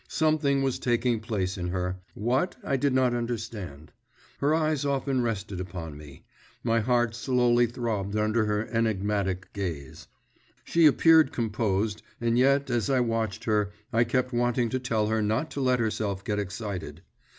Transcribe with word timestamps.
Something 0.09 0.63
was 0.63 0.79
taking 0.79 1.19
place 1.19 1.59
in 1.59 1.67
her; 1.67 1.97
what, 2.15 2.55
I 2.63 2.75
did 2.75 2.91
not 2.91 3.13
understand. 3.13 3.91
Her 4.39 4.55
eyes 4.55 4.83
often 4.83 5.21
rested 5.21 5.59
upon 5.61 5.95
me; 5.95 6.25
my 6.63 6.79
heart 6.79 7.13
slowly 7.13 7.67
throbbed 7.67 8.15
under 8.15 8.45
her 8.45 8.65
enigmatic 8.65 9.53
gaze. 9.53 10.07
She 10.63 10.87
appeared 10.87 11.31
composed, 11.31 12.01
and 12.19 12.35
yet 12.35 12.71
as 12.71 12.89
I 12.89 12.99
watched 12.99 13.43
her 13.43 13.73
I 13.93 14.03
kept 14.03 14.33
wanting 14.33 14.69
to 14.69 14.79
tell 14.79 15.05
her 15.05 15.21
not 15.21 15.51
to 15.51 15.61
let 15.61 15.77
herself 15.79 16.23
get 16.23 16.39
excited. 16.39 17.03